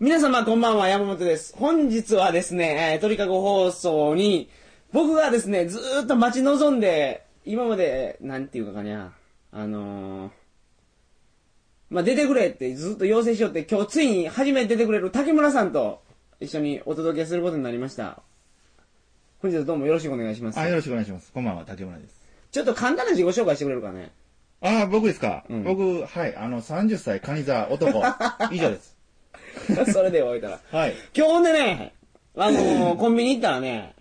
[0.00, 1.56] 皆様こんばんは、山本です。
[1.56, 4.48] 本日はですね、えー、鳥かご放送に、
[4.92, 9.10] 僕がですね、ずーっと待ち望んで、今まで、なんていうかかにゃ、
[9.50, 10.30] あのー、
[11.90, 16.00] まあ、出てくれってずっと要請しようって、今日ついに初めて出てくれる竹村さんと
[16.38, 18.22] 一緒にお届けすることになりました。
[19.40, 20.60] 本日はどうもよろしくお願いします。
[20.60, 21.32] あ、よろしくお願いします。
[21.32, 22.22] こんばんは、竹村です。
[22.52, 24.12] ちょっと簡単な自己紹介してくれるかね。
[24.60, 28.00] あ、僕ですか、うん僕、はい、あの、30歳、カニ座、男。
[28.52, 28.96] 以上です。
[29.92, 30.60] それで置いたら。
[30.70, 30.94] はい。
[31.14, 31.94] 今日ほんでね、
[32.36, 33.94] あのーコンビニ行ったらね、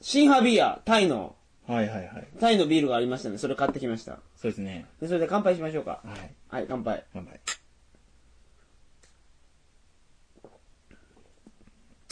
[0.00, 2.28] シンハビア、タイの、はいはいはい。
[2.40, 3.38] タイのビールがありましたね。
[3.38, 4.18] それ買ってきました。
[4.36, 4.86] そうですね。
[5.00, 6.00] で、それで乾杯しましょうか。
[6.04, 6.34] はい。
[6.48, 7.04] はい、乾杯。
[7.12, 7.40] 乾杯。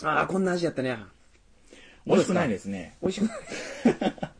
[0.05, 0.97] ああ、こんな味やったね。
[2.07, 2.97] 美味しくないですね。
[3.03, 3.39] 美味しくない。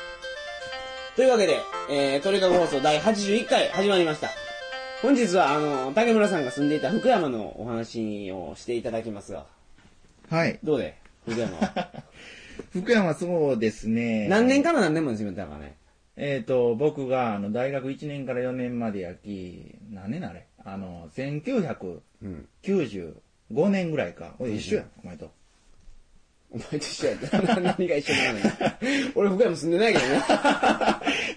[1.17, 1.59] というわけで、
[1.91, 4.31] えー、鳥かご放送第81回始まりました。
[5.03, 9.45] 本日は、あの、竹村さんが住んでいた福山のお話をしていただきますが、
[10.31, 10.59] はい。
[10.65, 11.00] どうで？
[11.31, 12.05] 福山は。
[12.73, 14.29] 福山そうですね。
[14.29, 15.75] 何年から何年まで住めたかね？
[16.17, 20.47] えっ、と、僕が、あの、大学1年から4年までやき、何年あれ？
[20.65, 23.73] あの、1995うん。
[23.73, 24.35] 年ぐらいか。
[24.39, 25.31] 俺一緒や、お前と。
[26.51, 27.41] お前と一緒やった。
[27.43, 28.45] な 何が一緒なのよ？
[29.15, 30.21] 俺福山住んでないけどね。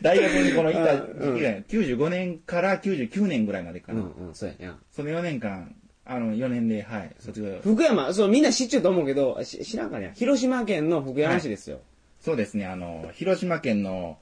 [0.01, 1.51] 大学にこのいたうん時期が、
[1.95, 4.01] 95年から99年ぐらいまでかな。
[4.01, 4.73] うんうん、そうやね。
[4.91, 5.73] その4年間、
[6.05, 7.59] あの、4年で、はい、卒業。
[7.61, 10.11] 福山、そう、みんな知っちゃうと思うけど、し知らんかね。
[10.15, 11.79] 広島県の福山市ですよ。
[12.19, 14.17] そうですね、あの、広島県の、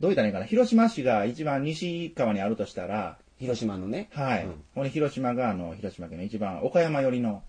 [0.00, 4.08] どう言ったらいいかな、広島市が一番西側にあるとしたら、広島のね。
[4.12, 4.44] はい。
[4.44, 7.42] うんこれ広島が、あの、広島県の一番岡山寄りの、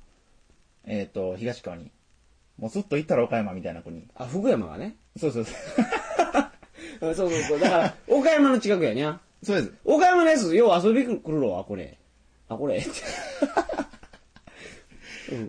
[0.85, 1.91] えっ、と、東側に。
[2.57, 4.05] もうずっと行ったら岡山みたいな国。
[4.15, 4.95] あ、福山がね。
[5.17, 5.55] そうそうそう。
[7.07, 7.59] うんそうそうそう。
[7.59, 9.19] だから、岡山の近くやにゃ。
[9.43, 9.73] そうです。
[9.83, 11.97] 岡山のやつ、よう遊び来るろ、あ、これ。
[12.47, 12.81] あ、これ。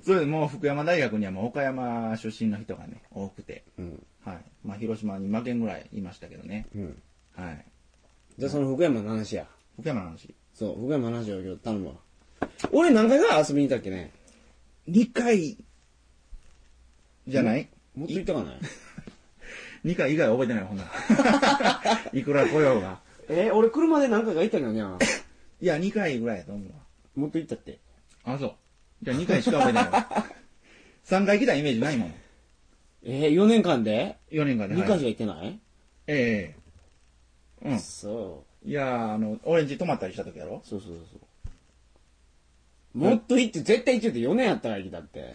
[0.05, 3.65] それでもう福山大学にはもう岡山出身の人がね、多くて。
[3.79, 4.07] うん。
[4.25, 4.39] はい。
[4.65, 6.67] まあ広島に負けんぐらいいましたけどね。
[6.75, 7.03] うん。
[7.37, 7.65] はい。
[8.39, 9.47] じゃあその福山の話や。
[9.79, 10.35] 福山の話。
[10.55, 11.95] そう、福山の話を今日頼むわ。
[12.71, 14.13] 俺何回ぐらい遊びに行ったっけね
[14.89, 15.57] ？2回、
[17.27, 17.69] じゃない？
[17.97, 18.59] もっと行ったかない
[19.85, 20.91] ?2 回以外覚えてない、ほんなら。
[22.13, 23.01] いくら来ようが。
[23.29, 24.99] え俺車で何回か行ったけどにゃ。
[25.61, 26.65] いや、2回ぐらいやと思
[27.17, 27.79] うもっと行ったって。
[28.25, 28.35] わ。
[28.35, 28.55] あ、そう。
[29.03, 30.27] じゃあ2回しか覚えてないわ。
[31.07, 32.15] 3回来たイメージないもん。
[33.05, 34.75] えー、4年間で？4年間で。
[34.75, 35.59] 2はい回しか行ってない、
[36.07, 36.55] え
[37.63, 37.79] えうん。
[37.79, 40.63] そいやー、あの、オレンジ泊まったりした時やろ？
[40.65, 40.69] う。
[40.69, 41.19] そうそうそうそ
[42.95, 42.99] う。
[42.99, 45.35] もっと行って、絶対行ってて4年やったら行きだって。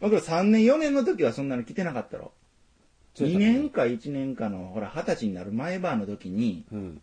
[0.00, 2.32] まあ、これ3年、4年の時はそんなの来てなかったろ。
[3.14, 7.02] 2そうやったっけ年か1年かの、ほら、20歳になる前バーの時に、うん。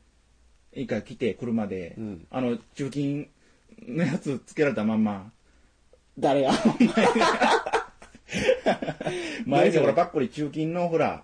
[0.74, 3.30] 一回来て、車で、うんあの、中金
[3.88, 5.32] のやつつけられたまんま、
[6.18, 6.52] 誰が？
[9.46, 11.24] 前でほら、ばっこり中金の、ほら、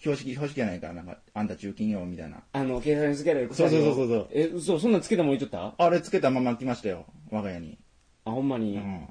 [0.00, 2.42] 標識、標識やないか、なんか、あんた中金よ、みたいな。
[2.52, 5.84] あの、警察につけられるそうそうそうそうそうえ、嘘、そんなんつけたもん言っとった？
[5.84, 7.78] あれつけたまま来ましたよ、我が家に。
[8.24, 8.76] あ、ほんまに？
[8.76, 9.08] うん。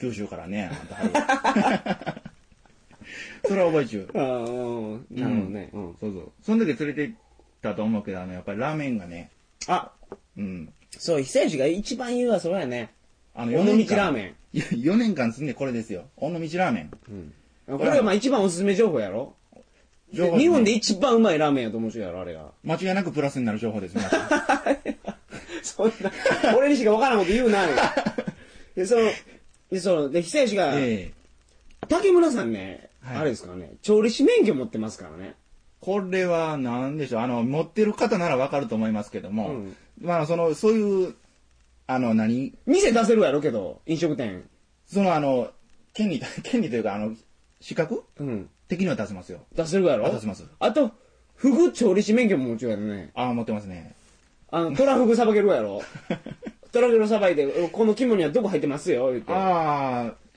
[0.00, 2.16] 九州からね、あんたは
[3.46, 4.18] それは覚えちゅう。
[4.18, 4.50] あう
[4.96, 5.70] ん、なるほどね。
[5.72, 5.96] うん。
[6.00, 6.32] そうそう。
[6.42, 7.16] その時連れて行っ
[7.62, 9.30] たと思うけど、あの、やっぱりラーメンがね、
[9.68, 9.92] あ、
[10.36, 10.72] うん。
[10.90, 12.90] そう、久石が一番言うはそれやね。
[13.34, 14.34] あの、尾道ラーメン。
[14.54, 16.04] 4年間住んでこれですよ。
[16.16, 16.90] 尾道ラーメン。
[17.66, 19.34] これがまあ一番おすすめ情報やろ
[20.12, 22.52] 情報日本で一番うまいラーメンやと思う人やろ、あれが。
[22.62, 24.28] 間違いなくプラスになる情報です、皆さん。
[25.62, 27.70] そんな、俺にしかわからんこと言うなよ。
[28.76, 29.10] で、その、
[29.70, 31.24] で、その、で、久石が、ええ
[31.86, 35.34] 竹村さんね、はいあれですからね、調理師免許持ってますからね。
[35.80, 37.20] これは、なんでしょう。
[37.20, 41.14] あの、持ってる方ならわかると思いますけども、うんまあ、その、そういう、
[41.86, 42.54] あの、何？
[42.66, 44.44] 店出せるやろけど、飲食店。
[44.86, 45.50] その、あの、
[45.92, 47.14] 権利、 権利というか、あの、
[47.60, 48.04] 資格？
[48.18, 48.50] うん。
[48.68, 49.40] 的には出せますよ。
[49.54, 50.06] 出せるやろ？
[50.06, 50.90] あ出せますあと、
[51.34, 53.10] フグ調理師免許も持ちやるね。
[53.14, 53.94] ああ、持ってますね。
[54.50, 55.82] あの、トラフグさばけるやろ？
[56.72, 59.32] トラフグさばいて、この肝にはどこ入ってますよ、言って。
[59.32, 59.36] あ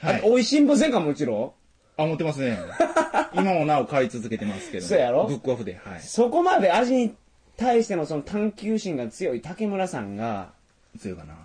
[0.02, 0.16] あ、はい。
[0.16, 1.54] あ美味しんぼせんかもちろ
[1.98, 2.60] あ、持ってますね。
[3.34, 5.26] 今もなお買い続けてますけど、そうやろ？
[5.28, 6.02] ブックオフで、はい。
[6.02, 7.16] そこまで味に
[7.58, 10.54] 対してのその探求心が強い竹村さんが、
[10.98, 11.36] 強いかな。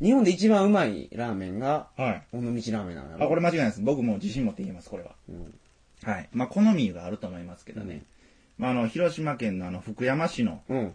[0.00, 2.22] 日本で一番うまいラーメンが、はい。
[2.32, 3.24] 尾道ラーメンなのよ。
[3.24, 3.82] あ、これ間違いないです。
[3.82, 5.10] 僕も自信持って言えます、これは。
[5.30, 6.28] んはい。
[6.32, 8.02] まあ、好みがあると思いますけどね。
[8.58, 10.94] まあ、あの、広島県のあの、福山市のうん。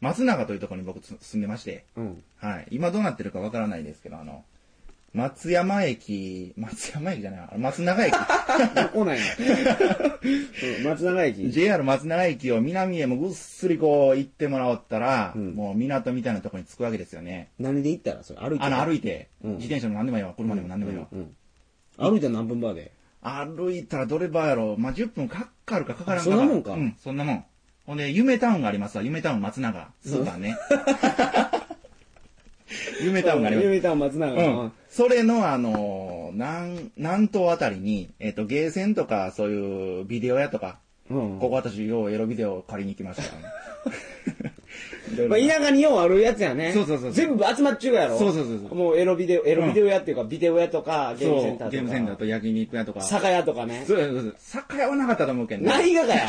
[0.00, 2.22] 松永というところに僕つ住んでまして、うん。
[2.36, 2.66] はい。
[2.70, 4.44] 今どうなってるかわからないですけど、あの、
[5.16, 8.12] 松山駅、松山駅じゃない、松永駅。
[8.12, 8.18] ど
[8.92, 9.22] こなんや。
[10.78, 11.50] うん松永駅。
[11.50, 17.48] JR 松永駅を南へもぐっすりこう行ってもらおったら、んもう港みたいなところに着くわけですよね。
[17.58, 18.40] 何で行ったらそれ？
[18.40, 18.64] 歩いて？
[18.64, 21.06] あの、歩いいて、うん自転車も何でもいいわ、車でも何でもいいわ。
[21.10, 21.34] うん。
[21.96, 22.92] 歩いたら何分バーで？
[23.22, 24.76] 歩いたらどればやろ？
[24.76, 27.44] まあ、10分かかるかかからんかあそんなもんかうん、そんなもん。
[27.86, 29.02] ほんで、夢タウンがありますわ。
[29.02, 29.88] 夢タウン松永。
[30.04, 30.58] スーパーね。
[33.02, 33.66] 夢タウンがあります。
[33.66, 34.62] 夢タウン松永。
[34.62, 34.72] うん。
[34.88, 40.78] それの、あのー南、南東あたりに、えっ、と、ゲーセンとか、そういうビデオ屋とか、
[41.08, 41.38] うん。
[41.38, 44.52] ここ私、ようエロビデオ借りに行きましたからね。
[45.28, 46.72] まあ、田舎にようあるやつやね。
[46.72, 48.18] そうそうそう全部集まっちゅうやろ。
[48.18, 51.70] そうそうそうそうもうエロビデオ、エロビデオ屋っていうか、ビデオ屋とか、ゲームセンターとか。
[51.70, 53.00] ゲームセンターと焼肉屋とか。
[53.00, 53.84] 酒屋とかね。
[53.86, 54.34] そうそうそう。
[54.38, 55.68] 酒屋はなかったと思うけどね。
[55.70, 56.28] 何がかや。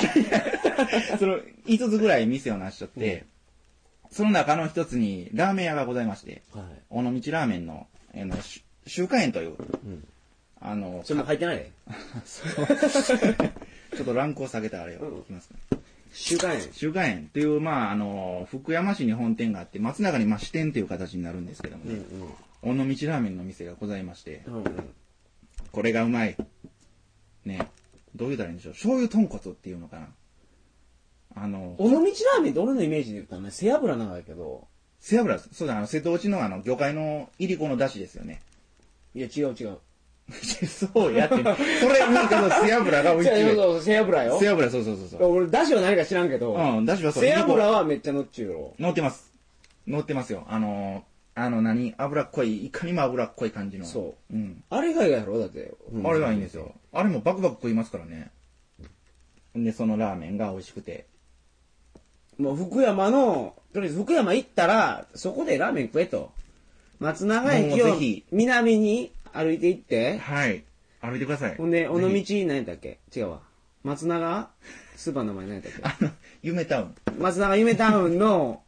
[1.18, 3.26] その、5つぐらい店を成しとって、
[4.12, 6.64] その中の一つにラーメン屋がございまして、はい。
[6.90, 9.56] 尾道ラーメンの、えーの、し中華園という、
[10.62, 11.58] あの、それも入ってない？
[11.58, 11.72] で。
[13.96, 15.56] ちょっとランクを下げたあれをいきますか、
[16.14, 16.70] 週刊園。
[16.72, 22.00] 中華園っていう、まあ、あの、福山市に本店があって、松永にまあ支店という形になるんですけどもね、
[22.62, 24.64] 尾道ラーメンの店がございまして、うんうん。
[25.72, 26.36] これがうまい。
[27.46, 27.68] ね。
[28.16, 28.74] どう言うたらいいんでしょう。
[28.74, 30.08] 醤油豚骨っていうのかな。
[31.42, 34.68] あの、尾道ラーメンって俺のイメージで言ったらね、背脂なんだけど、
[35.00, 38.42] 背脂です、そうだ、あの、瀬戸内のあの、魚介のいりこの出汁ですよね。
[39.14, 39.78] いや違う 違う。
[40.68, 41.36] そうやって。
[41.36, 43.44] それ言うけど、背脂が美味しい。
[43.44, 44.40] そうそう背脂よ。
[44.40, 45.36] 背脂、そうそうそうそう。
[45.36, 47.24] 俺、だしは何か知らんけど、うん、出汁はそう。
[47.24, 48.74] 背脂はめっちゃ乗っちゅうよ。
[48.80, 49.32] 乗ってます。
[49.86, 50.44] 乗ってますよ。
[50.50, 53.86] あのー、あの何、脂っこい、いかにも脂っこい感じの。。
[53.86, 54.64] そううん。
[54.70, 55.40] あれがいいやろ？
[55.40, 55.74] だって。
[56.04, 56.74] あれがいいんですよ。
[56.92, 58.32] あれもバクバク食いますからね。
[59.56, 61.06] で、そのラーメンが美味しくて。
[62.38, 66.32] もう福山の、とりあえず福山行ったら、そこでラーメン食えと。
[67.00, 70.64] 松永駅をもうぜひ南に歩いて行って、はい。
[71.02, 71.56] 歩いてください。
[71.56, 73.00] ほんで、尾道ぜひ何やったっけ？
[73.16, 73.42] 違うわ。
[73.84, 74.50] 松永？
[74.96, 76.06] スーパーの名前何やったっけ？
[76.06, 76.12] あの、
[76.42, 76.96] 夢タウン。
[77.20, 78.62] 松永夢タウンの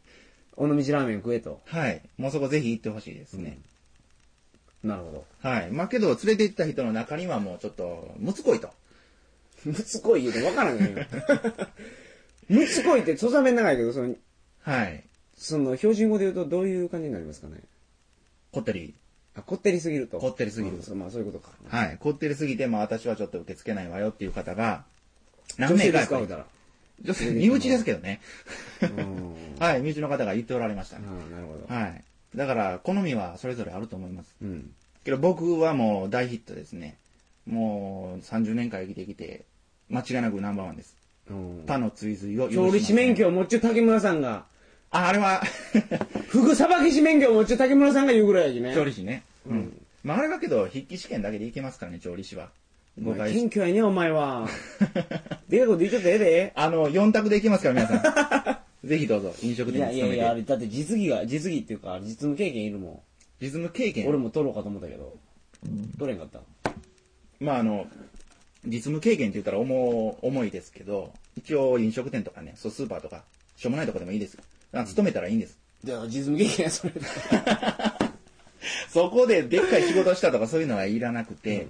[0.56, 1.60] 尾道ラーメン食えと。
[1.66, 2.02] はい。
[2.18, 3.58] もうそこぜひ行ってほしいですね。
[4.84, 5.24] なるほど。
[5.48, 5.70] はい。
[5.70, 8.70] まあけど、連れて行った人の中にはもうちょっと、むつこいと。
[9.64, 11.04] むつこい言うて分からんねんよ。
[12.50, 14.14] むつこいって、とざめ長いけど、その、
[14.62, 15.04] はい。
[15.38, 17.60] その、標準語で言うとどういう感じになりますかね？
[18.50, 18.94] こってり。
[19.36, 20.18] あ、こってりすぎると。
[20.18, 21.52] こってりすぎるまあ、そういうことか。
[21.68, 21.96] はい。
[22.00, 24.84] こってりすぎて、まあ私はちょっと受け付けないわよっていう方が、
[25.58, 26.46] 女性ですかやっぱり言うたら。
[27.02, 28.20] 女性、身内ですけどね。
[28.82, 29.34] うん。
[29.64, 29.80] はい。
[29.80, 31.04] 身内の方が言っておられましたね。
[31.08, 31.72] ああ、なるほど。
[31.72, 32.04] はい。
[32.34, 34.34] だから、好みはそれぞれあると思います。
[34.42, 34.72] うん。
[35.04, 36.96] けど僕はもう大ヒットですね。
[37.46, 39.44] もう30年間生きてきて、
[39.88, 40.99] 間違いなくナンバーワンです。
[41.30, 44.44] うん他の追随を調理師免許を持っちゅう竹村さんが、
[44.90, 45.42] あ、あれは、
[46.28, 48.74] フグさばき師免許を持っちゅう竹村さんが言うぐらいやきね。
[48.74, 49.22] 調理師ね。
[49.48, 49.72] うん。
[50.02, 52.50] まああれだけど、筆記試験だけでいけますからね、調理師は。
[53.00, 54.48] 誤お前謙虚やね、お前は。
[55.48, 56.52] でかいこと言っちゃったらええで。
[56.56, 58.86] あの、4択でいけますから、皆さん。
[58.88, 59.98] ぜひどうぞ、飲食い店に勤めて。
[59.98, 63.02] やいやいや、あれだって実技が、実技っていうか、実務経験いるも
[63.40, 63.92] 実務経ん。
[63.92, 64.08] 験。
[64.08, 65.16] 俺も取ろうかと思ったけど、
[65.98, 66.40] 取れんかった。
[67.38, 67.86] まああの、
[68.64, 73.24] 実務経験って言ったら重重いですけど、一応飲食店とかね、そうスーパーとか、
[73.56, 74.42] しょうもないとこでもいいですよ。
[74.72, 75.58] あ勤めたらいいんです。
[75.82, 77.00] じゃあ、実務経験や、それで。
[78.90, 81.68] そこででっかい仕事したとかそういうのはいらなくて、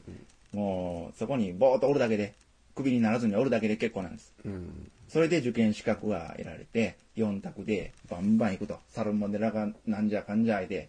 [0.53, 2.35] もうそこにぼーっとおるだけで、
[2.75, 4.33] 首にならずにおるだけで結構なんです。
[4.45, 4.91] うん。
[5.09, 8.79] それで受験資格は得られて、4択でバンバン行くと。
[8.91, 10.89] サルモネラがなんじゃかんじゃいで、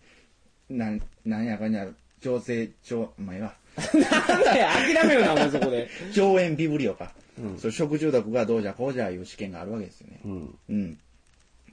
[0.70, 1.88] なん、なんやかんや、
[2.22, 3.54] 調整、調、まあ、いいわ。
[3.94, 5.90] なんだよ、諦めるな、もうそこで。
[6.16, 7.14] 腸炎ビブリオか。
[7.40, 10.20] うんそう食中毒がどうじゃこうじゃいう試験があるわけですよね。
[10.26, 10.56] うん。
[10.70, 11.00] うん。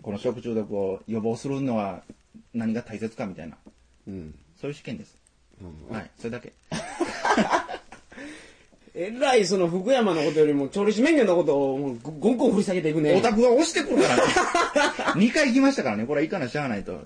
[0.01, 2.03] この食中毒を予防するのは
[2.55, 3.57] 何が大切かみたいな、
[4.07, 4.35] うん。
[4.61, 5.19] そういう試験です。
[5.91, 6.53] はい、それだけ。
[8.95, 13.15] えらい、その福山のことよりも、調理師免許のことをもうごごんごん掘り下げていくね。
[13.15, 14.23] オタクが押してくるからね。
[15.15, 16.05] 2回行きましたからね。
[16.05, 17.01] これは行かなしゃあないと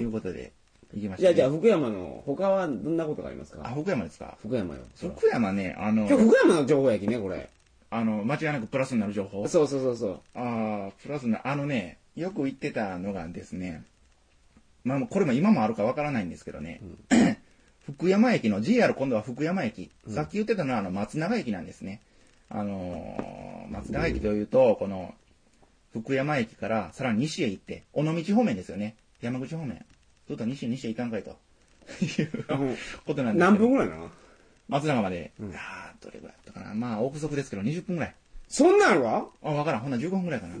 [0.00, 0.52] いうことで、
[0.94, 1.28] 行きました、ね。
[1.28, 4.36] じゃあ、じゃあ、福山の、他はどんなことがありますあ、か福山ですか？
[4.40, 4.80] 福山よ。
[4.96, 7.48] 福山ね、あの今、日福山の情報やきね、これ。
[7.90, 9.46] あの、間違いなくプラスになる情報。
[9.48, 10.20] そうそうそうそう。
[10.34, 13.82] ああ、プラスな、あのね、よく言ってたのがですね、
[14.84, 16.80] まあ、これも今もあるかわからないんですけどね、
[17.86, 22.00] 福山駅の、JR 今度は福山駅、さっき言ってたのはあの松永駅なんですね。
[22.48, 25.14] あのー松永駅というと、この、
[25.92, 28.96] 福山駅からさらに西へ行って、尾道方面ですよね。
[29.20, 29.84] 山口方面。
[30.36, 31.30] ずっと西へ西へ行かんかいと。
[32.00, 34.10] いううんことなんですけど何分ぐらいなの？
[34.68, 36.74] 松永まで、うんあーどれぐらいだったかな。
[36.74, 38.14] まあ、憶測ですけど、20分ぐらい。
[38.48, 39.26] そんなんあるわ？
[39.42, 39.80] あ、わからん。
[39.82, 40.54] ほんなら15分ぐらいかな。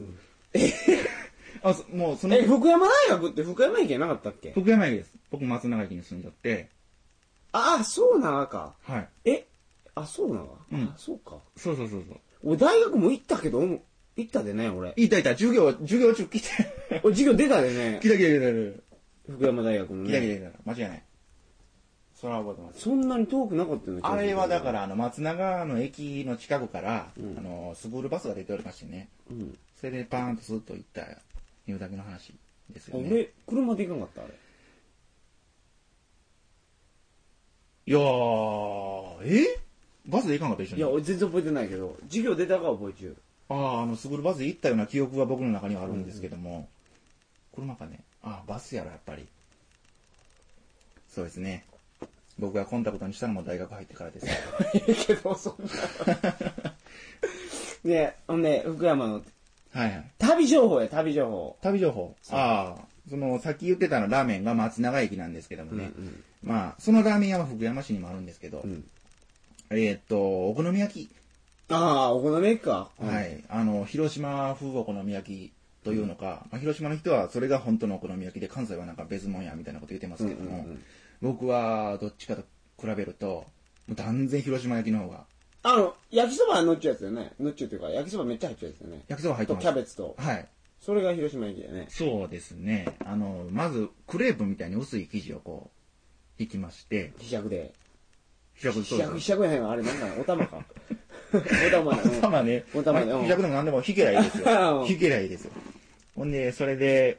[1.62, 4.52] あ、そもう、その、え、福山大学って福山駅やなかったっけ？
[4.52, 5.12] 福山駅です。
[5.30, 6.68] 僕、松永駅に住んじゃって、
[7.52, 8.74] ああ、そうなのか。
[8.82, 9.08] はい。
[9.24, 9.46] え、
[9.94, 11.36] あ、そうなのうんあ、そうか。
[11.56, 12.20] そうそうそうそう。
[12.44, 14.92] 俺大学も行ったけど、行ったでね、俺。
[14.96, 16.48] いたいた、授業、授業中来て。
[17.04, 18.82] 俺授業出たでね来、た来た来
[19.32, 20.12] 福山大学のね。
[20.12, 20.70] た来た。
[20.70, 21.02] 間違いない。
[22.14, 22.80] それは覚えてます。
[22.80, 24.00] そんなに遠くなかったよね。
[24.04, 24.72] あれはだか。
[24.72, 29.08] ら、あの、松永の駅の近くから、うんあの、スクールバスが出ておりましてね。
[29.30, 29.58] うん。
[29.76, 32.32] それでパーンとスッと行った、いうだけの話
[32.70, 33.08] ですよね。
[33.10, 34.22] 俺、車で行かなかった？
[34.22, 34.34] あれ。
[37.84, 39.58] いやー、え？
[40.06, 40.78] バスで行かんかった一緒に。
[40.78, 43.16] いや、俺全然覚えてないけど、授業出たかは覚え中。
[43.48, 46.68] ああ、あの、スクールバスで行ったような記憶が僕の中にはあるんですけども、
[47.54, 48.00] 車かね。
[48.22, 49.26] ああ、バスやろ、やっぱり。
[51.08, 51.64] そうですね。
[52.38, 54.26] 僕がコンタクトにしたのも大学入ってからです。
[54.74, 56.74] ええけど、そんな。
[57.84, 59.22] ねほんで、福山の
[59.72, 60.10] はいはい。
[60.18, 61.56] 旅情報や、旅情報。
[61.62, 62.16] 旅情報。
[62.30, 65.92] ああ、その、さっき言ってたのラーメンが松永駅なんですけどもね。
[65.96, 68.84] うんまあ、そのラーメン屋は福山市にもあるんですけど、うん。
[69.70, 71.10] えーっと、お好み焼き。
[71.68, 72.90] ああ、お好み焼きか。
[72.98, 73.20] は。
[73.22, 73.44] い。
[73.48, 75.52] あの、広島風お好み焼き
[75.84, 80.66] というのか、まあ、広島の人はそれが本当のお好み焼きで、関西はなんか別物やみたいなこと言ってますけども、
[81.20, 82.42] 僕はどっちかと
[82.80, 83.46] 比べると、
[83.86, 85.24] もう断然広島焼きの方が、
[85.64, 87.32] あの、焼きそばはのっちゅうやつだよね。
[87.38, 88.98] のっちゅうっていうか、焼きそばめっちゃ入ってるやつだよね。
[88.98, 89.62] と焼きそば入ってます。
[89.62, 90.14] キャベツと。
[90.18, 90.48] はい。
[90.80, 91.86] それが広島焼きだよね。
[91.88, 92.86] そうですね。
[93.04, 95.70] あの、まず、クレープみたいに薄い生地をこ
[96.38, 97.72] う、引きまして、ひしゃくで。
[98.54, 100.64] ひしゃく、ひしゃく、そうですひしゃくやへんわあれなんかなお玉か。
[101.32, 102.02] お玉や。
[102.02, 104.82] うんたまね、お玉ねひしゃくでも何でも引けりゃいいですうよ。
[104.82, 105.52] ん引けりゃいいですよ。
[106.14, 107.18] ほんで、それで、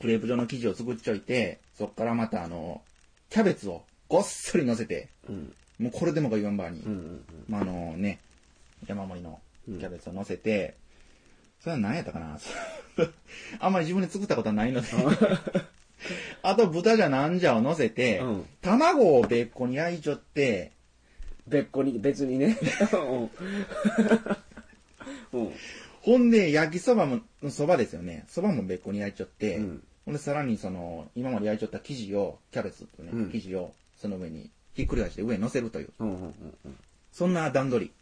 [0.00, 2.82] クレープ状の生地を作っちょいて、そっからまたあの、
[3.30, 5.52] キャベツをごっそり乗せて、うん。
[5.78, 8.20] もうこれでもか言わんばに、うんうんまあ、あのね、
[8.86, 10.76] 山盛りのキャベツを乗せて、
[11.60, 12.38] それは何やったかな？
[13.60, 14.88] あんまり自分で作ったことはないので。
[16.42, 20.72] あと、豚じゃなんじゃを乗せて、うん卵をべっこに焼いちょって、
[21.46, 22.58] 別個に、別にね。
[25.32, 25.52] うん。
[26.06, 26.12] うん。
[26.12, 28.24] ほんで、焼きそばも、そばですよね。
[28.28, 36.76] そばもべっこに焼いちょって、うんほんで、さらにその、今まで焼いちょった生地を、キャベツとね、うん生地をその上にひっくり返して上に乗せるという、うんうんうんうん。
[37.12, 37.92] そんな段取り。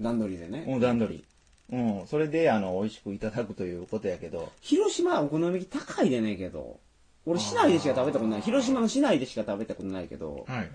[0.00, 0.64] 段取りでね。
[0.68, 1.24] うん、段取り。
[1.72, 6.78] うん、それで、あの、美味しくいただくということやけど、広島はお好み焼き高いでねえけど、
[7.26, 8.40] 俺市内でしか食べたことない。
[8.40, 10.68] 広島の市内でしか食べたことないけど、はいはい。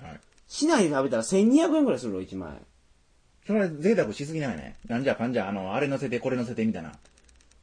[0.47, 2.51] 市内で食べたら1200円くらいするよ、1枚。
[3.45, 4.75] それ贅沢しすぎないね。
[4.87, 6.91] なんじゃかんじゃ、あの、あれ乗せて、これ乗せてみたいな。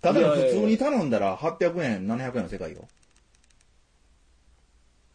[0.01, 2.89] ただ普通に頼んだら800円、700円の世界よ。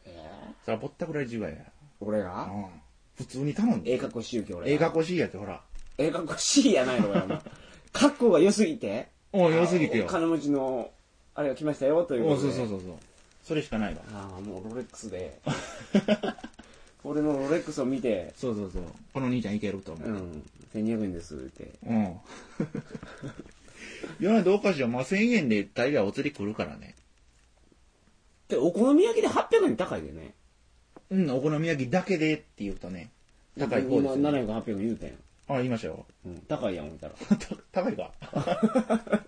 [0.06, 1.58] ええそらぼったくらい10倍や。
[1.58, 1.62] う
[2.02, 2.44] 俺が？
[2.44, 2.82] ん。
[3.16, 3.92] 普通に頼んで。
[3.92, 4.72] ええ格好しゆき俺が？
[4.72, 5.62] ええ格好しいやって、ほら。
[5.98, 7.42] ええ格好しいやないの俺は。
[7.94, 9.08] 格好が良すぎて？
[9.34, 10.92] おう良すぎてよあ金持ちの、
[11.36, 12.42] あれが来ましたよ、ということで。
[12.42, 12.96] そうそうそうそう。
[13.44, 14.02] それしかないわ。
[14.14, 15.40] ああ、もうロレックスで。
[17.08, 18.84] 俺のロレックスを見て、そうそうそう。
[19.14, 20.10] この兄ちゃんいけると思う。
[20.10, 21.72] うん、1200円ですって。
[21.88, 22.20] うん。
[24.20, 26.96] 世の中どうかしら、まあ、1000円で大概お釣り来るからね。
[28.50, 30.34] で、お好み焼きで800円高いでね。
[31.10, 33.10] うん、お好み焼きだけでって言うとね、
[33.58, 34.40] 高い方ですよ、今ね。
[34.42, 35.16] 700、800円言うたやん。
[35.50, 36.06] あ、言いましたよ。
[36.26, 37.14] うん、高いやん、思ったら。
[37.14, 38.12] た 高いか。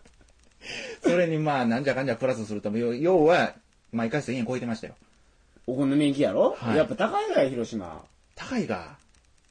[1.01, 3.55] それにまあ、なんじゃかんじゃプラスすると、要要は、
[3.91, 4.95] 毎回1000円超えてましたよ。
[5.73, 8.03] お好み焼きやろ、はいやっぱ高いがよ、広島。
[8.35, 8.97] 高いか。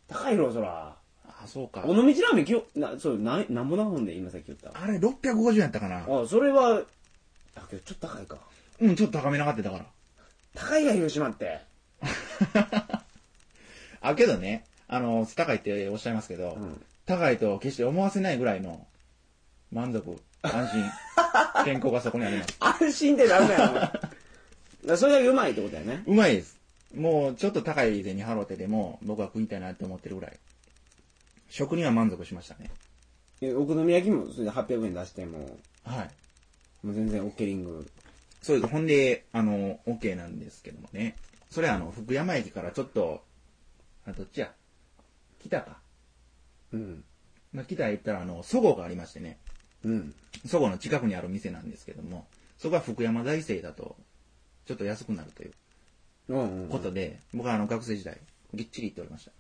[0.09, 0.97] 高いろ、そら。
[1.27, 1.83] ああ、そうか。
[1.85, 4.71] 尾道ラーメンきよ、な、そう、な、なんぼな本で今さっき言った。
[4.81, 5.99] あれ、650円やったかな。
[5.99, 6.83] あ、それは、
[7.55, 8.39] あ、けどちょっと高いか。
[8.81, 9.85] うん、ちょっと高めなかってたから。
[10.55, 11.61] 高いが広島って。
[14.01, 18.87] あ、けどね、あの、高いっておっしゃいますけど、うん高いと決して思わせないぐらいの
[19.73, 20.85] 満足、安心、
[21.65, 22.55] 健康がそこにあります。
[22.61, 23.91] 安心ってなんだよ、
[24.97, 26.03] それだけうまいってことだよね。
[26.07, 26.59] うまいです。
[26.95, 30.39] もうちょっと高い銭払ってでも僕は食いたいなって思ってるぐらい。
[31.51, 32.71] 食には満足しましたね。
[33.41, 36.87] えお好み焼きもそれで800円出しても、はい。
[36.87, 37.91] もう全然オッケリング。
[38.43, 38.73] そうです。
[38.73, 41.17] ほんで、あの、OK なんですけどもね。
[41.51, 43.23] それはあの、福山駅からちょっと、
[44.07, 44.53] あ、どっちや？
[45.41, 45.79] 北か。
[46.73, 47.05] うん。
[47.53, 49.39] まあ、北へ行ったら、あの、そごうがありましてね。
[49.85, 50.15] うん。
[50.47, 52.27] そごうの近くにある店なんですけども、
[52.59, 53.97] そこは福山大生だと、
[54.69, 55.53] ちょっと安くなるという
[56.29, 56.69] うん、うん。
[56.69, 58.19] ことで、僕はあの、学生時代、
[58.53, 59.33] ぎっちり行っておりました。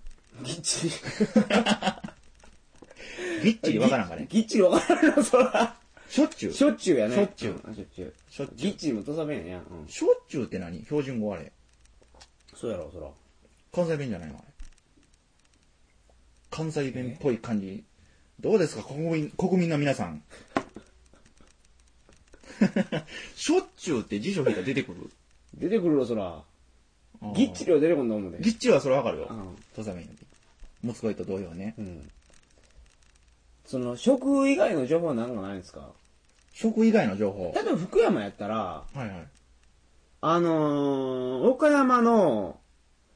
[0.42, 0.92] ぎっちり？
[3.44, 4.26] ぎっちりわからんかね？
[4.30, 5.76] ぎっちりわからんな、そら。
[6.08, 6.52] しょっちゅう。
[6.54, 7.14] しょっちゅうやね。
[7.14, 8.14] しょっちゅううんしょっちゅう。
[8.30, 8.75] しょっちゅうぎっ。
[8.76, 9.61] ちりもとさべんや。
[9.70, 9.88] うん。
[9.88, 10.82] しょっちゅうって何？
[10.85, 11.52] 標準語あれ。
[12.56, 13.08] そうやろ、そら。
[13.70, 14.37] 関西弁じゃないの？
[14.37, 14.44] あれ。
[16.50, 17.85] 関西弁っぽい感じ。
[18.40, 18.82] どうですか？
[18.82, 20.23] 国民、国民の皆さん。
[23.37, 25.11] しょっちゅうって辞書引いたら出てくる？
[25.59, 26.43] 出てくるよ、そら。
[27.35, 28.38] ぎっちりは出てこんだもんで。
[28.41, 29.33] ぎっちりはそれわかるよう。
[29.35, 29.57] ん。
[29.75, 30.11] 土佐弁よ
[30.83, 30.87] り。
[30.87, 31.75] もつこいと同様ね。
[31.79, 32.09] うん。
[33.67, 35.91] その、食以外の情報は何かないんですか？
[36.55, 37.53] 食以外の情報。
[37.55, 39.09] 例えば福山やったら、はいはい。
[40.21, 42.59] あのー、岡山の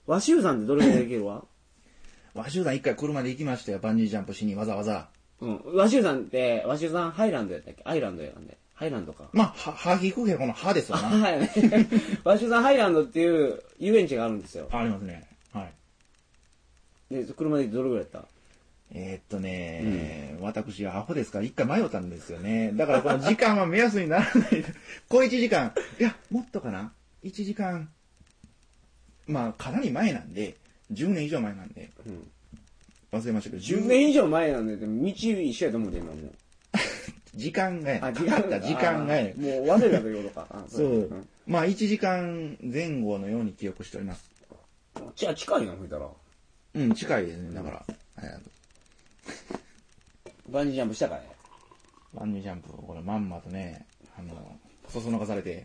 [0.07, 1.45] 和州山ってどれぐらいできるわ？
[2.35, 3.79] 和州山一回車で行きましたよ。
[3.79, 5.09] バンジージャンプしにわざわざ。
[5.41, 5.61] うん。
[5.75, 7.83] 和州山って、和州山ハイランドやったっけ？
[7.85, 8.59] アイランドやんで。
[8.83, 9.29] ハイランドか。
[9.33, 11.09] まあ、は、はぎくへこの歯ですわな。
[11.09, 11.51] はいね。
[12.25, 14.69] 和州山ハイランドっていう遊園地があるんですよ。
[14.73, 15.29] ありますね。
[15.53, 15.69] は
[17.11, 17.15] い。
[17.15, 18.27] で、車でどれぐらいやった？
[18.95, 21.39] えーっとね、私はアホですか？
[21.39, 22.73] ら一回迷ったんですよね。
[22.75, 24.65] だからこの時間は目安にならない。
[25.09, 25.73] 小1時間。
[26.01, 27.89] いや、もっとかな ?1 時間。
[29.29, 30.57] まあ、かなり前なんで、
[30.93, 32.29] 10年以上前なんで、うん。
[33.13, 36.35] 忘れましたけど、10年以上前なんで、でも道一緒やと思うで、今もう。
[37.35, 40.47] 時間がやかかった時間がやあもう忘れたということか。
[40.51, 40.99] あそう。
[41.05, 44.31] んまあ、1時間前後のように記憶しております。
[45.17, 46.07] じゃあ近いな、吹いたら。
[46.75, 47.55] うん、近いですね。
[47.55, 48.43] だから、はい
[50.49, 51.23] バンジージャンプしたかい？
[52.13, 53.87] バンジージャンプ、これまんまとね、
[54.19, 55.65] あの、そそのかされて、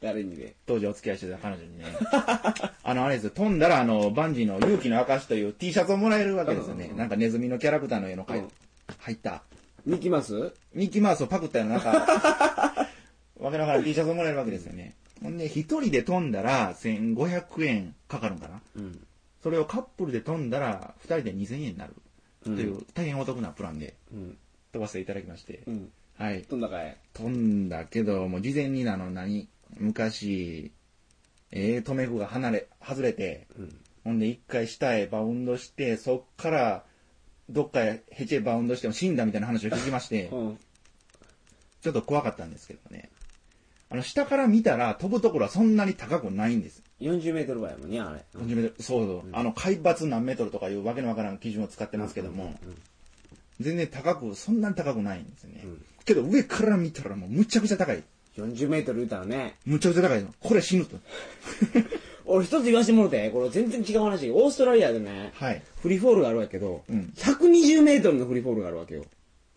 [0.00, 0.54] 誰にで？
[0.66, 1.84] 当時お付き合いしてた彼女にね、
[2.84, 6.92] あの、あれですよ、飛んだら、あの、バンジーの勇気の証という T シャツをもらえるわけですよね。
[6.94, 8.44] なんかネズミのキャラクターの絵の入
[9.14, 9.42] った、
[9.88, 12.86] ミキマスミッキーマウスをパクったような、なんか、
[13.40, 14.94] わけのわからん T シャツをもらえるわけですよね。
[15.22, 18.60] ほんで、一人で飛んだら、1500円かかるんかな。
[18.76, 19.00] うん。
[19.42, 21.94] それをカップルで飛んだら、二人で2000円になる。
[22.44, 24.36] という、大変お得なプランでうん。
[24.72, 25.62] 飛ばせていただきまして。
[25.66, 25.90] うん。
[26.18, 26.42] はい。
[26.42, 26.96] どんだかい？
[27.14, 29.48] 飛んだけど、もう事前になの何？
[29.78, 30.70] 昔、
[31.50, 33.80] ええ止め具が離れ、外れて、うん。
[34.04, 36.84] ほんで一回下へバウンドして、そっから、
[37.50, 40.58] どっかへヘチへバウンドしても死んだみたいな話を聞きまして、うん。
[41.82, 43.10] ちょっと怖かったんですけどね。
[43.90, 46.82] あの、下から見たら飛ぶところはそんなに高くないんです。
[47.00, 48.24] 40メートルぐらいやもんね、あれ。
[48.34, 49.30] 40メートルそうそう。
[49.32, 52.54] あの、海抜何メートルとかいうわけのわからん基準を使ってますけども、
[53.60, 55.62] 全然高く、そんなに高くないんですよね。
[55.62, 58.02] んけど上から見たらもうむちゃくちゃ高い。
[58.36, 59.56] 40メートル言うたらね。
[59.66, 60.28] むちゃくちゃ高いの。
[60.40, 60.96] これ死ぬと。
[62.28, 64.30] 俺一つ言わせてもらって、これ全然違う話。
[64.30, 65.62] オーストラリアでね、はい。
[65.82, 69.04] フリーフォールがあるわけど、うん120メートルのフリーフォールがあるわけよ。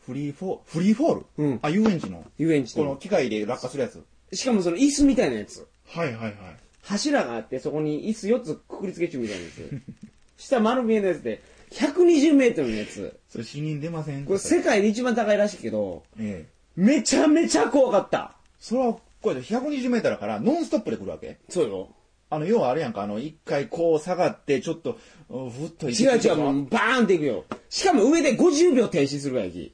[0.05, 1.25] フリーフォー、フリーフォール？
[1.37, 2.23] うんあ、遊園地の？
[2.37, 2.83] 遊園地の。
[2.85, 4.01] この機械で落下するやつ？
[4.33, 5.67] しかもその椅子みたいなやつ。
[5.87, 6.33] はいはいはい。
[6.81, 9.81] 柱があって、そこに椅子4つくくりつけちゅうみたいなやつ。
[10.37, 13.19] 下丸見えのやつで、120メートルのやつ。
[13.29, 14.25] それ死人出ません？
[14.25, 16.51] これ世界で一番高いらしいけど、ええ。
[16.75, 18.35] めちゃめちゃ怖かった。
[18.59, 21.37] それは、これ120メートルだから、ノンストップで来るわけ？
[21.49, 21.89] そうよ。
[22.31, 24.97] あの、要はあれやんか、あの、一回こう下がって、ちょっと、
[25.29, 27.43] うふっと行違う違う、もうバーンっていくよ。
[27.69, 29.71] しかも上で50秒停止するわけ。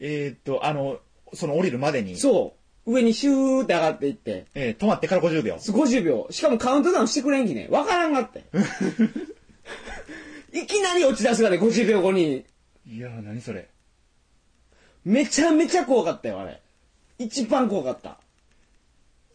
[0.00, 0.98] えーっと、あの、
[1.32, 2.92] その降りるまでに、そう。
[2.92, 5.54] 上にシューって上がっていって、えー止まってから50秒。
[5.54, 6.26] 50秒。
[6.30, 7.68] しかもカウントダウンしてくれんきね。
[7.70, 8.42] わからんがって。
[10.52, 12.44] いきなり落ち出すがね、50秒後に。
[12.84, 13.68] いやー、何それ。
[15.04, 16.60] めちゃめちゃ怖かったよ、あれ。
[17.18, 18.18] 一番怖かった。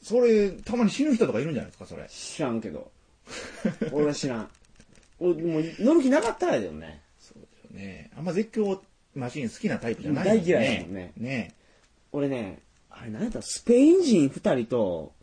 [0.02, 2.08] それ、たまに死ぬ人とかいるんじゃないですか、それ。
[2.10, 2.92] 知らんけど。
[3.92, 4.50] 俺は知らん。
[5.20, 7.02] 俺もう乗る気なかったらやけどね。
[7.72, 8.80] ねあんま絶叫
[9.16, 11.54] マシン好きなタイプじゃない大嫌いやもんねね
[12.12, 13.42] 俺ね、あれ何やった？
[13.42, 15.14] スペイン人二人と、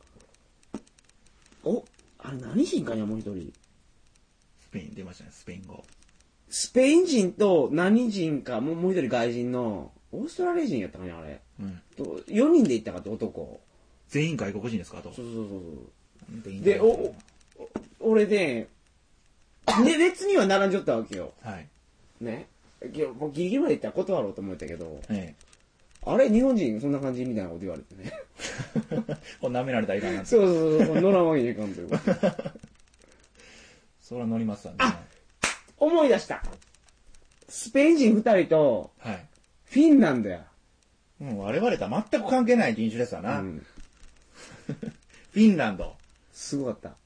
[1.63, 1.85] お、
[2.19, 3.53] あれ何人かにもう一人？
[4.63, 5.85] スペイン出ましたね、スペイン語。
[6.51, 11.41] スペイン人と何人か、もうもう一人外人の、オーストラリア人やったかな、あれ。
[11.61, 11.81] うん。
[11.97, 13.61] と4人で行ったかって男。
[14.15, 15.13] 全員外国人ですかと。
[15.13, 15.49] そうそうそう
[16.45, 16.61] そう。
[16.63, 17.15] でで、お、お
[17.99, 18.69] 俺で、
[19.83, 21.33] ね、列には並んじゃったわけよ。
[21.43, 21.67] はい。
[22.21, 22.47] ね。
[23.19, 25.35] もうギリギリまで行ったら断ろうと思ったけど、え
[26.07, 28.13] あれ日本人そんな感じみたいなこと言われてね。
[28.93, 28.97] え。
[29.41, 30.25] こう舐められたらいかんな。
[30.25, 32.05] そうそうそう、乗らんわけにいかんということ。
[34.01, 34.79] それは乗りますわね。
[35.79, 36.41] 思い出した。
[37.49, 39.27] スペイン人2人とはい。
[39.65, 40.47] フィンランドや。
[41.19, 43.41] もう我々とは全く関係ない人種ですわな。
[43.41, 43.67] うん。
[45.33, 45.97] フィンランド、
[46.33, 46.97] すごかった。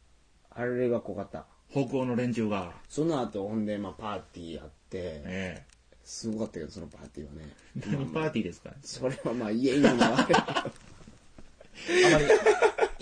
[0.50, 1.46] あれが濃かった。
[1.70, 2.72] 北欧の連中が。
[2.88, 4.70] その後、ほんで、まあ、パーティーやって、
[5.24, 5.62] え
[6.04, 7.48] すごかったけど、そのパーティーはね。
[7.76, 7.96] え。
[7.96, 8.70] 何パーティーですか？
[8.82, 10.34] それはまあ、家にもあれ。
[10.34, 10.72] あ
[12.12, 12.26] まり、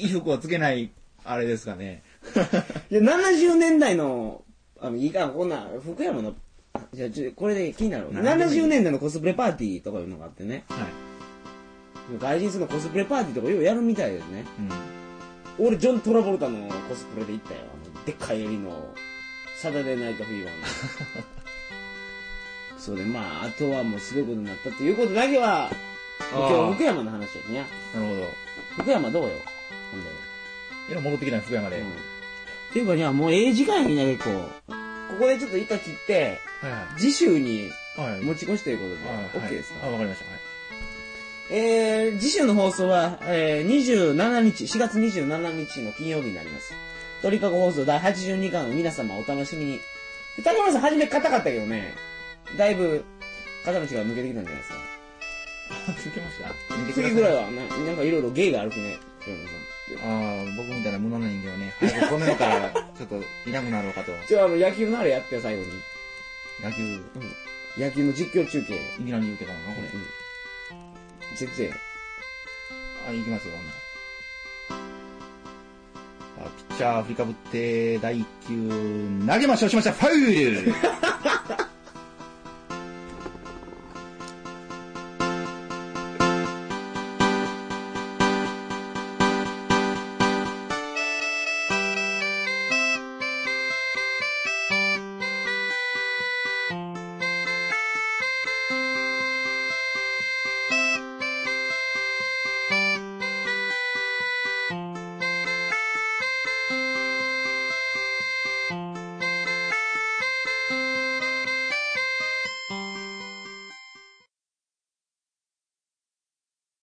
[0.09, 0.90] 衣服をつけない、
[1.25, 2.03] あれですかね。
[2.90, 4.45] いや、70年代の、
[4.81, 6.35] あの、いいか、こんな、福山の、
[6.75, 8.09] あじゃあ、ちょこれで気になる。
[8.12, 10.64] 何でもいい70年代のコスプレパーティーとかいうのがあってね。
[10.69, 11.06] はい。
[12.21, 14.45] 外人数のコスプレパーティーとかようやるみたいですね。
[15.59, 15.66] うん。
[15.66, 17.61] 俺、ジョン・トラボルタのコスプレで行ったよ。
[17.95, 18.95] あの、でっかい襟の、
[19.57, 20.61] サタデーナイトフィーバーの。
[22.79, 25.71] そうで、まあ、あとはもうすごいことになったっていうことだけは、
[26.33, 27.66] 今日福山の話やね。
[27.95, 28.29] なるほど。
[28.79, 29.31] 福山どうよ
[29.90, 30.11] ほんで。
[30.90, 31.79] えら戻ってきたね、福山で。
[31.81, 31.88] うん。
[31.88, 31.90] っ
[32.73, 34.31] ていうか、いや、もうええ時間やね、結構。
[34.31, 37.01] ここでちょっと一回切って、はいはい。
[37.01, 38.21] 次週にはい。
[38.21, 40.27] 持ち越しということで、はい OK ですか、あ、わかりました。
[41.50, 41.59] はい。
[41.59, 46.72] えー、次週の放送は、えー、27日、4月27日の金曜日になります。
[47.22, 49.80] 鳥かご放送第82巻を皆様お楽しみに。
[50.44, 51.94] 竹村さん初め硬かったけどね、
[52.59, 53.04] だいぶ
[53.64, 54.76] 肩の力抜けてきたんじゃないですか。
[55.98, 56.92] つけました？
[56.92, 58.98] 次ぐらいはな、なんかいろいろ芸があるきね、
[59.98, 60.11] さん。
[60.12, 63.16] ああ、僕みたいな無能な人間はね、早くこの世からちょっと
[63.48, 64.12] いなくなろうかと。
[64.28, 65.68] じゃあ、あの、野球のあれやってよ、最後に。
[66.62, 67.00] 野球、い
[67.78, 68.78] 野球の実況中継。
[68.98, 69.88] きなり言うてたのかな、これ。
[69.88, 70.04] うん。
[71.37, 71.70] 先生。
[73.09, 73.55] あ、いきますよ、
[76.38, 80.75] あピッチャー振りかぶって、第1球、投げましょうしました、ファウル。